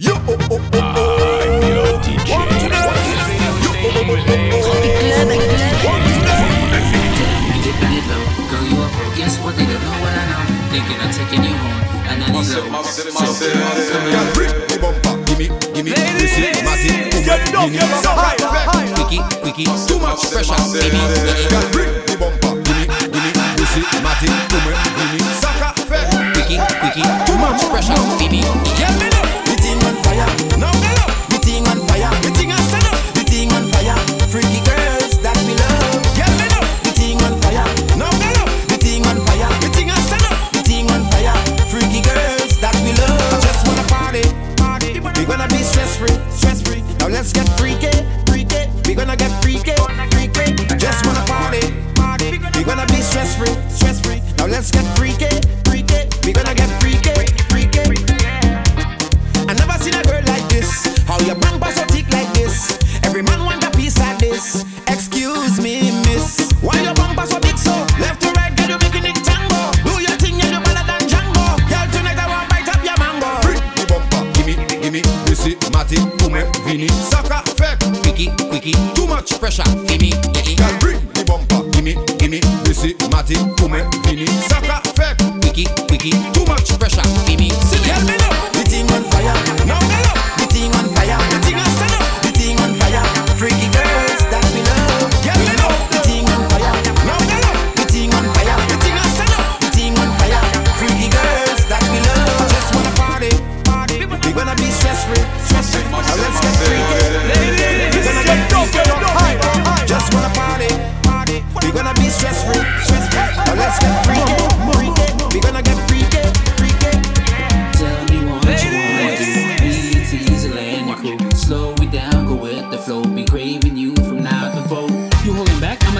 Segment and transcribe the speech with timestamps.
[0.00, 1.98] Yo, oh, oh, oh, oh.
[2.04, 2.30] DJ.
[2.30, 2.78] Oh, oh,
[3.82, 4.68] oh, oh, oh.
[17.24, 17.72] Club, club.
[17.72, 20.94] You up, high, quickie, quickie, too much pressure, baby.
[21.72, 22.54] Bring the bumper.
[22.62, 23.30] Gimme, gimme.
[23.56, 24.47] This is Martin.
[79.32, 80.10] Much pressure, baby.
[80.10, 80.57] Girl, bring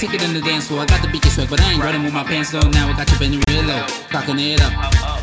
[0.00, 0.80] take it in the dance floor.
[0.80, 2.64] I got the beat swag, but I ain't running with my pants low.
[2.72, 4.72] Now I got you bending real low, cocking it up.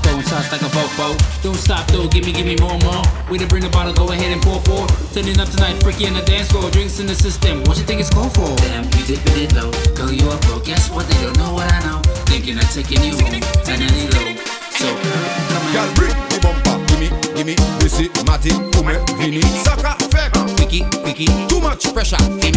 [0.05, 1.17] Throwing shots like a fofo.
[1.41, 3.01] Don't stop though, give me, give me more, more.
[3.25, 4.85] Way to bring the bottle, go ahead and pour, pour.
[5.17, 6.69] Turning up tonight, freaky in the dance floor.
[6.69, 7.65] Drinks in the system.
[7.65, 8.53] What you think it's called for?
[8.69, 9.73] Damn, you dipping it low.
[9.97, 10.61] Girl, you up, bro.
[10.61, 11.09] Guess what?
[11.09, 11.97] They don't know what I know.
[12.29, 14.37] Thinking of taking you home, finally low.
[14.77, 15.73] So, come on.
[15.73, 17.57] Girl, bring the bumper, gimme, gimme.
[17.81, 20.37] This is Matty, Ume, Vini, Saka, Fek.
[20.53, 22.56] Quickie, quickie, too much pressure, baby.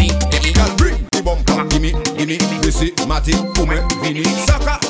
[3.21, 4.25] Matik pou men vini.
[4.49, 4.80] Saka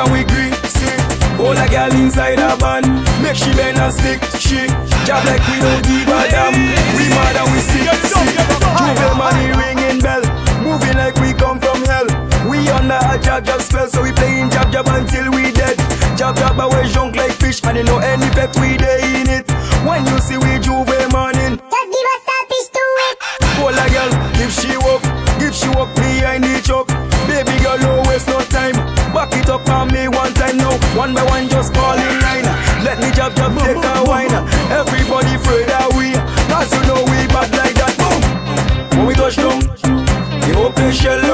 [0.00, 0.24] and we
[0.68, 0.96] see.
[1.36, 2.84] All a girl inside a van,
[3.22, 4.66] make she bend and stick, she.
[5.04, 6.54] Job like we don't give a damn.
[6.96, 7.88] We mad and we sick.
[8.80, 10.22] J'ouvert morning ringing bell,
[10.62, 12.08] moving like we come from hell.
[12.48, 15.76] We under a jab jab spell, so we playing jab jab until we dead.
[16.16, 18.99] Jab jab away junk like fish, and you know any effect we day
[31.60, 32.48] just call in line.
[32.84, 34.32] Let me jab jab take a wine.
[34.72, 36.16] Everybody afraid that we,
[36.48, 37.94] cause you know we bad like that.
[38.00, 38.20] Boom.
[38.96, 39.60] When we touch down,
[40.48, 41.29] you open shell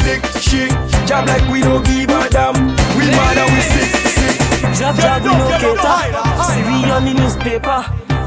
[0.00, 0.68] stick, she.
[1.06, 2.56] Job like we don't give a damn.
[2.96, 4.50] We mad and we sick, sick.
[4.80, 6.30] Jab jab we no cater
[6.68, 7.84] we on the newspaper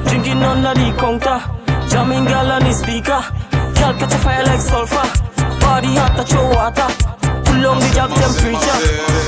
[0.09, 1.39] Drinking under the counter
[1.89, 3.21] Jamming girl on the speaker
[3.77, 5.07] Girl catch a fire like sulfur
[5.61, 6.89] Body hot touch your water
[7.45, 8.79] Pull on the jab temperature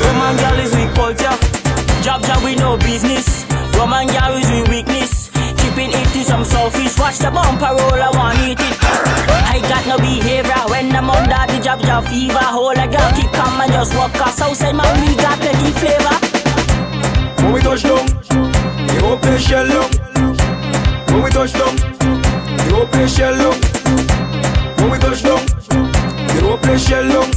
[0.05, 1.35] Roman girl is we culture
[2.03, 3.45] Jab jab we no business
[3.77, 5.24] Roman girl is we weakness
[5.75, 9.83] Keeping it to some selfish Watch the bumper roll I want eat it I got
[9.85, 13.73] no behavior When I'm under the jab jab fever Hold a girl keep calm and
[13.73, 16.15] just walk us Outside man we got plenty flavor
[17.43, 18.07] When we touch down,
[18.95, 19.91] you open shell down.
[21.11, 21.75] When we touch down,
[22.63, 23.59] you open shell down.
[24.79, 25.43] When we touch down,
[26.31, 27.27] you open shell down.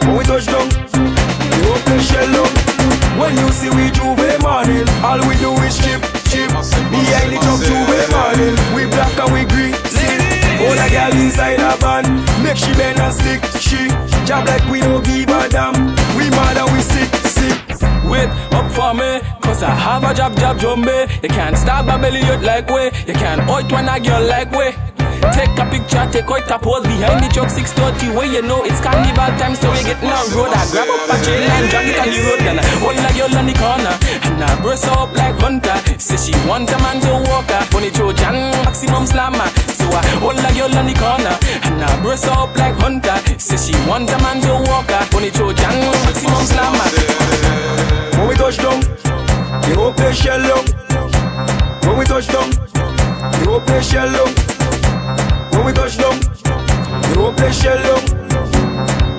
[0.00, 2.68] When we touch down, you open shell down.
[3.20, 5.57] When you see we J'ouvert morning, all we do
[12.58, 13.88] she bend and stick, she.
[14.26, 15.74] Job like we don't give a damn.
[16.16, 17.58] We mad and we sick, sick.
[18.04, 21.22] Wait up for me, cause I have a job, job, jumbe.
[21.22, 22.90] You can't stop my belly out like way.
[23.06, 24.74] You can't out when I girl like way.
[25.18, 28.78] Take a picture, take out a pose behind the truck 630 where you know it's
[28.78, 30.54] carnival time, so we getting on road.
[30.54, 33.10] I grab up a chain and drag it on the road, and I hold a
[33.14, 35.78] girl on the corner, and I her up like Hunter.
[35.98, 39.48] Say she want a man to walk her, funny Trojan, maximum slammer.
[39.74, 41.34] So I hold a girl on the corner,
[41.66, 43.18] and I her up like Hunter.
[43.38, 45.74] Say she want a man to walk her, funny Trojan,
[46.06, 46.86] maximum slammer.
[48.18, 48.86] When we touch down,
[49.66, 50.64] you open shell down.
[51.82, 52.54] When we touch down,
[53.42, 54.57] you open shell down.
[55.58, 56.14] When we touch down,
[57.14, 58.02] you open shell down.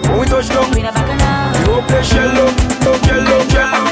[0.09, 1.67] When we touch down, With a bacchanal.
[1.67, 2.57] you open shell down.
[3.03, 3.88] Shell down, shell down.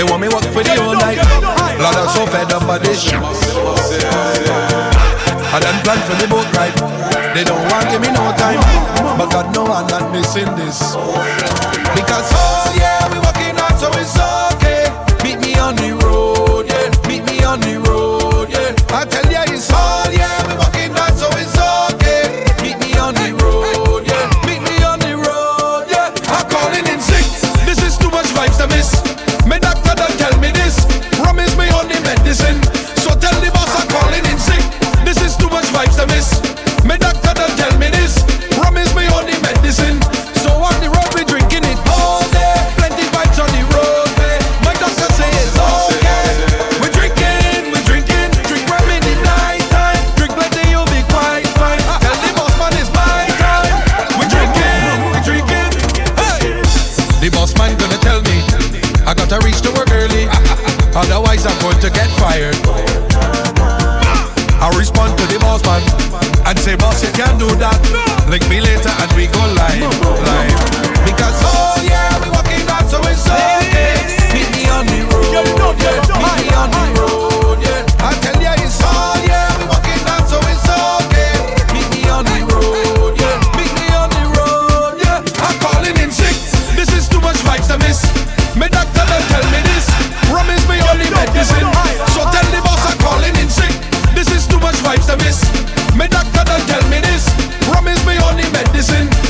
[0.00, 1.20] They want me work for the whole night.
[1.76, 3.04] Lord, I'm so fed up by this.
[5.52, 6.72] I done plan for the boat ride.
[7.36, 8.64] They don't want give me no time.
[9.20, 10.96] But God know I'm not missing this.
[11.92, 14.16] Because oh yeah, we working hard so it's
[14.56, 14.88] okay.
[15.20, 16.88] Meet me on the road, yeah.
[17.06, 18.72] Meet me on the road, yeah.
[18.96, 19.29] I tell
[98.52, 99.29] medicine.